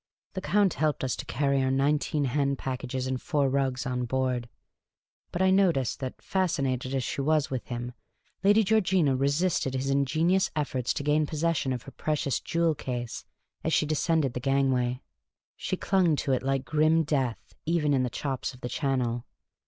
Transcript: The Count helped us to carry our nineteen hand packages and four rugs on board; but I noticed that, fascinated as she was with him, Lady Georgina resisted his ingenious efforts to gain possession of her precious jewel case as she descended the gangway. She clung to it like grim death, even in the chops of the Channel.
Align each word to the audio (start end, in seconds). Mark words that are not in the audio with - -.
The 0.33 0.41
Count 0.41 0.73
helped 0.73 1.03
us 1.03 1.15
to 1.17 1.27
carry 1.27 1.61
our 1.61 1.69
nineteen 1.69 2.25
hand 2.25 2.57
packages 2.57 3.05
and 3.05 3.21
four 3.21 3.47
rugs 3.51 3.85
on 3.85 4.05
board; 4.05 4.49
but 5.31 5.43
I 5.43 5.51
noticed 5.51 5.99
that, 5.99 6.23
fascinated 6.23 6.95
as 6.95 7.03
she 7.03 7.21
was 7.21 7.51
with 7.51 7.67
him, 7.67 7.93
Lady 8.43 8.63
Georgina 8.63 9.15
resisted 9.15 9.75
his 9.75 9.91
ingenious 9.91 10.49
efforts 10.55 10.91
to 10.95 11.03
gain 11.03 11.27
possession 11.27 11.71
of 11.71 11.83
her 11.83 11.91
precious 11.91 12.39
jewel 12.39 12.73
case 12.73 13.25
as 13.63 13.73
she 13.73 13.85
descended 13.85 14.33
the 14.33 14.39
gangway. 14.39 15.03
She 15.55 15.77
clung 15.77 16.15
to 16.15 16.31
it 16.31 16.41
like 16.41 16.65
grim 16.65 17.03
death, 17.03 17.53
even 17.67 17.93
in 17.93 18.01
the 18.01 18.09
chops 18.09 18.55
of 18.55 18.61
the 18.61 18.69
Channel. 18.69 19.23